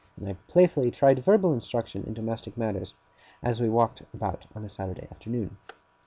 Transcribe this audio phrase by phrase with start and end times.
[0.17, 2.95] Then I playfully tried verbal instruction in domestic matters,
[3.43, 5.57] as we walked about on a Saturday afternoon.